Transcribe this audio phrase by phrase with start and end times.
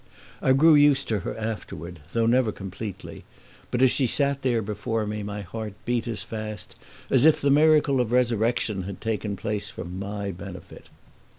[0.41, 3.23] I grew used to her afterward, though never completely;
[3.69, 6.75] but as she sat there before me my heart beat as fast
[7.11, 10.85] as if the miracle of resurrection had taken place for my benefit.